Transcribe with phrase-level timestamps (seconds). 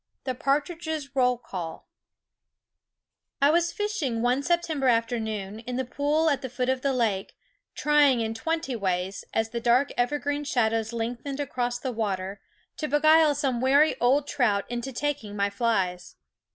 [0.25, 1.87] TfiETPARTRIDGES' % ROLL CALL
[3.39, 7.37] I WAS fishing, one September afternoon, in the pool at the foot of the lake,
[7.75, 12.41] trying in twenty ways, as the dark evergreen shadows lengthened across the water,
[12.77, 16.15] to beguile some wary old trout into taking my flies.